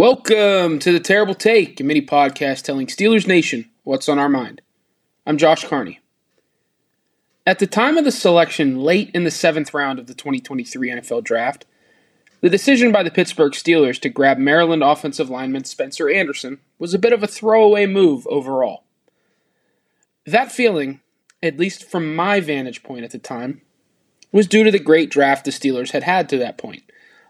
Welcome 0.00 0.78
to 0.78 0.92
the 0.92 0.98
Terrible 0.98 1.34
Take, 1.34 1.78
a 1.78 1.84
mini 1.84 2.00
podcast 2.00 2.62
telling 2.62 2.86
Steelers 2.86 3.26
Nation 3.26 3.68
what's 3.84 4.08
on 4.08 4.18
our 4.18 4.30
mind. 4.30 4.62
I'm 5.26 5.36
Josh 5.36 5.68
Carney. 5.68 6.00
At 7.46 7.58
the 7.58 7.66
time 7.66 7.98
of 7.98 8.06
the 8.06 8.10
selection, 8.10 8.80
late 8.80 9.10
in 9.12 9.24
the 9.24 9.30
seventh 9.30 9.74
round 9.74 9.98
of 9.98 10.06
the 10.06 10.14
2023 10.14 10.88
NFL 10.88 11.22
Draft, 11.24 11.66
the 12.40 12.48
decision 12.48 12.92
by 12.92 13.02
the 13.02 13.10
Pittsburgh 13.10 13.52
Steelers 13.52 14.00
to 14.00 14.08
grab 14.08 14.38
Maryland 14.38 14.82
offensive 14.82 15.28
lineman 15.28 15.64
Spencer 15.64 16.08
Anderson 16.08 16.60
was 16.78 16.94
a 16.94 16.98
bit 16.98 17.12
of 17.12 17.22
a 17.22 17.26
throwaway 17.26 17.84
move 17.84 18.26
overall. 18.28 18.84
That 20.24 20.50
feeling, 20.50 21.02
at 21.42 21.58
least 21.58 21.84
from 21.84 22.16
my 22.16 22.40
vantage 22.40 22.82
point 22.82 23.04
at 23.04 23.10
the 23.10 23.18
time, 23.18 23.60
was 24.32 24.46
due 24.46 24.64
to 24.64 24.70
the 24.70 24.78
great 24.78 25.10
draft 25.10 25.44
the 25.44 25.50
Steelers 25.50 25.90
had 25.90 26.04
had 26.04 26.26
to 26.30 26.38
that 26.38 26.56
point 26.56 26.84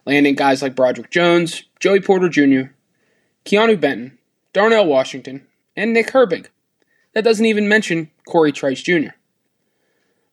landing 0.07 0.35
guys 0.35 0.63
like 0.63 0.75
Broderick 0.75 1.11
Jones, 1.11 1.65
Joey 1.79 2.01
Porter 2.01 2.29
Jr., 2.29 2.73
Keanu 3.45 3.81
Benton, 3.81 4.19
Darnell 4.53 4.87
Washington, 4.87 5.47
and 5.77 5.93
Nick 5.93 6.09
Herbig. 6.09 6.47
That 7.15 7.25
doesn't 7.25 7.47
even 7.47 7.69
mention 7.69 8.11
Cory 8.27 8.53
Trice 8.53 8.83
Jr. 8.83 9.11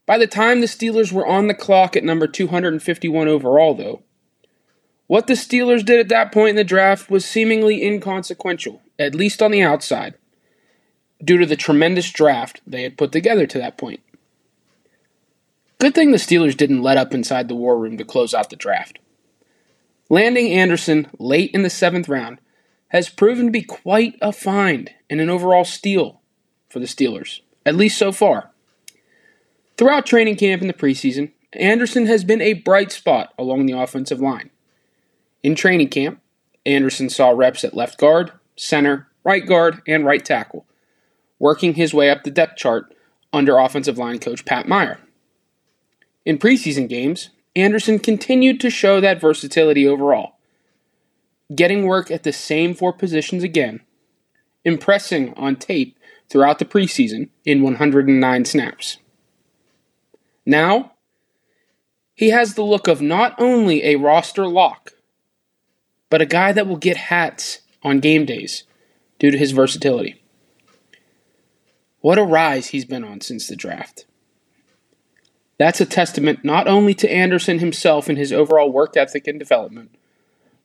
By 0.06 0.18
the 0.18 0.28
time 0.28 0.62
the 0.62 0.68
Steelers 0.68 1.12
were 1.12 1.26
on 1.26 1.48
the 1.48 1.54
clock 1.54 1.96
at 1.96 2.04
number 2.04 2.28
251 2.28 3.28
overall, 3.28 3.74
though, 3.74 4.04
what 5.08 5.28
the 5.28 5.34
Steelers 5.34 5.86
did 5.86 6.00
at 6.00 6.10
that 6.10 6.32
point 6.32 6.52
in 6.52 6.56
the 6.58 6.64
draft 6.64 7.10
was 7.10 7.26
seemingly 7.26 7.84
inconsequential, 7.84 8.82
at 9.00 9.16
least 9.16 9.42
on 9.42 9.52
the 9.52 9.64
outside, 9.64 10.16
due 11.24 11.38
to 11.38 11.46
the 11.46 11.56
tremendous 11.56 12.12
draft 12.12 12.62
they 12.68 12.84
had 12.84 12.98
put 12.98 13.12
together 13.12 13.48
to 13.48 13.58
that 13.58 13.78
point. 13.78 14.02
Good 15.80 15.96
thing 15.96 16.12
the 16.12 16.18
Steelers 16.18 16.58
didn't 16.58 16.82
let 16.82 16.98
up 16.98 17.14
inside 17.14 17.48
the 17.48 17.56
war 17.56 17.78
room 17.78 17.98
to 17.98 18.04
close 18.04 18.34
out 18.34 18.50
the 18.50 18.56
draft. 18.56 19.00
Landing 20.10 20.52
Anderson 20.52 21.08
late 21.20 21.52
in 21.54 21.64
the 21.64 21.70
seventh 21.70 22.08
round 22.08 22.40
has 22.90 23.10
proven 23.10 23.48
to 23.48 23.52
be 23.52 23.62
quite 23.62 24.16
a 24.22 24.32
find 24.32 24.92
and 25.10 25.20
an 25.20 25.30
overall 25.30 25.66
steal 25.66 26.22
for 26.70 26.80
the 26.80 26.86
Steelers, 26.86 27.42
at 27.66 27.76
least 27.76 27.98
so 27.98 28.12
far. 28.12 28.52
Throughout 29.78 30.06
training 30.06 30.38
camp 30.38 30.62
in 30.62 30.68
the 30.68 30.74
preseason, 30.74 31.32
Anderson 31.54 32.06
has 32.06 32.24
been 32.24 32.42
a 32.42 32.54
bright 32.54 32.92
spot 32.92 33.34
along 33.38 33.66
the 33.66 33.78
offensive 33.78 34.22
line. 34.22 34.50
In 35.44 35.56
training 35.56 35.90
camp, 35.90 36.22
Anderson 36.66 37.10
saw 37.10 37.30
reps 37.30 37.64
at 37.64 37.74
left 37.74 37.98
guard, 37.98 38.32
center, 38.56 39.08
right 39.24 39.46
guard, 39.46 39.82
and 39.88 40.06
right 40.06 40.24
tackle, 40.24 40.66
working 41.40 41.74
his 41.74 41.94
way 41.94 42.10
up 42.10 42.24
the 42.24 42.32
depth 42.32 42.58
chart 42.58 42.94
under 43.34 43.58
offensive 43.58 43.98
line 43.98 44.20
coach 44.20 44.46
Pat 44.46 44.68
Meyer. 44.68 45.00
In 46.26 46.38
preseason 46.38 46.90
games, 46.90 47.30
Anderson 47.58 47.98
continued 47.98 48.60
to 48.60 48.70
show 48.70 49.02
that 49.02 49.20
versatility 49.20 49.88
overall, 49.88 50.34
getting 51.56 51.88
work 51.88 52.12
at 52.12 52.22
the 52.22 52.32
same 52.32 52.76
four 52.76 52.94
positions 52.94 53.42
again, 53.44 53.82
impressing 54.64 55.34
on 55.34 55.56
tape 55.56 55.98
throughout 56.30 56.60
the 56.60 56.66
preseason 56.66 57.30
in 57.46 57.64
109 57.64 58.46
snaps. 58.46 58.98
Now, 60.46 60.94
he 62.14 62.30
has 62.30 62.54
the 62.54 62.62
look 62.62 62.88
of 62.88 63.02
not 63.02 63.34
only 63.40 63.84
a 63.84 63.96
roster 63.96 64.46
lock, 64.46 64.92
but 66.12 66.22
a 66.22 66.28
guy 66.28 66.52
that 66.52 66.68
will 66.68 66.78
get 66.78 66.98
hats 66.98 67.62
on 67.82 68.00
game 68.00 68.26
days 68.26 68.66
due 69.18 69.32
to 69.32 69.38
his 69.38 69.52
versatility. 69.52 70.22
What 72.02 72.20
a 72.20 72.24
rise 72.24 72.68
he's 72.68 72.86
been 72.86 73.04
on 73.04 73.22
since 73.22 73.48
the 73.48 73.56
draft. 73.56 74.06
That's 75.58 75.82
a 75.82 75.86
testament 75.86 76.44
not 76.44 76.68
only 76.68 76.94
to 76.96 77.12
Anderson 77.12 77.60
himself 77.60 78.10
and 78.10 78.18
his 78.18 78.32
overall 78.32 78.72
work 78.72 78.96
ethic 78.96 79.28
and 79.28 79.40
development, 79.40 79.96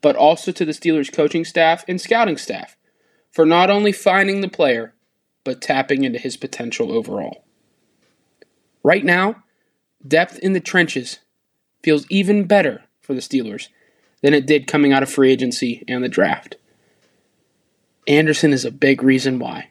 but 0.02 0.16
also 0.16 0.52
to 0.52 0.64
the 0.64 0.72
Steelers 0.72 1.12
coaching 1.12 1.44
staff 1.44 1.84
and 1.88 2.00
scouting 2.00 2.36
staff 2.36 2.76
for 3.30 3.46
not 3.46 3.70
only 3.70 3.92
finding 3.92 4.40
the 4.40 4.48
player, 4.48 4.94
but 5.44 5.62
tapping 5.62 6.04
into 6.04 6.18
his 6.18 6.36
potential 6.36 6.92
overall. 6.92 7.44
Right 8.82 9.04
now, 9.04 9.42
depth 10.06 10.38
in 10.40 10.52
the 10.52 10.60
trenches 10.60 11.20
feels 11.82 12.06
even 12.10 12.44
better 12.44 12.82
for 13.00 13.14
the 13.14 13.20
Steelers 13.20 13.68
than 14.22 14.34
it 14.34 14.46
did 14.46 14.66
coming 14.66 14.92
out 14.92 15.02
of 15.02 15.10
free 15.10 15.32
agency 15.32 15.84
and 15.88 16.04
the 16.04 16.08
draft. 16.08 16.56
Anderson 18.06 18.52
is 18.52 18.64
a 18.64 18.70
big 18.70 19.02
reason 19.02 19.38
why. 19.38 19.70